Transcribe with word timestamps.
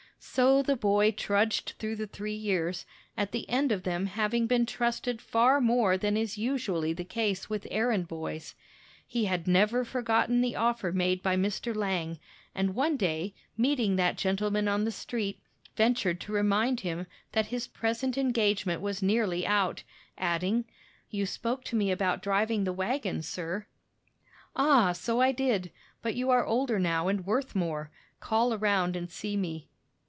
So 0.23 0.61
the 0.61 0.75
boy 0.75 1.09
trudged 1.11 1.73
through 1.79 1.95
the 1.95 2.05
three 2.05 2.35
years, 2.35 2.85
at 3.17 3.31
the 3.31 3.49
end 3.49 3.71
of 3.71 3.81
them 3.81 4.05
having 4.05 4.45
been 4.45 4.67
trusted 4.67 5.19
far 5.19 5.59
more 5.59 5.97
than 5.97 6.15
is 6.15 6.37
usually 6.37 6.93
the 6.93 7.03
case 7.03 7.49
with 7.49 7.65
errand 7.71 8.07
boys. 8.07 8.53
He 9.07 9.25
had 9.25 9.47
never 9.47 9.83
forgotten 9.83 10.39
the 10.41 10.55
offer 10.55 10.91
made 10.91 11.23
by 11.23 11.37
Mr. 11.37 11.75
Lang, 11.75 12.19
and 12.53 12.75
one 12.75 12.97
day, 12.97 13.33
meeting 13.57 13.95
that 13.95 14.15
gentleman 14.15 14.67
on 14.67 14.83
the 14.85 14.91
street, 14.91 15.39
ventured 15.75 16.21
to 16.21 16.31
remind 16.31 16.81
him 16.81 17.07
that 17.31 17.47
his 17.47 17.65
present 17.67 18.15
engagement 18.15 18.79
was 18.79 19.01
nearly 19.01 19.43
out, 19.45 19.81
adding, 20.19 20.65
"You 21.09 21.25
spoke 21.25 21.63
to 21.65 21.75
me 21.75 21.89
about 21.89 22.21
driving 22.21 22.63
the 22.63 22.71
wagon, 22.73 23.23
sir." 23.23 23.65
"Ah, 24.55 24.91
so 24.91 25.19
I 25.19 25.31
did; 25.31 25.71
but 26.03 26.13
you 26.13 26.29
are 26.29 26.45
older 26.45 26.77
now 26.77 27.07
and 27.07 27.25
worth 27.25 27.55
more. 27.55 27.89
Call 28.19 28.53
around 28.53 28.95
and 28.95 29.09
see 29.09 29.35
me." 29.35 29.67